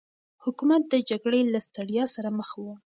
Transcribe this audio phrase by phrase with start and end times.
[0.43, 2.65] حکومت د جګړې له ستړيا سره مخ و.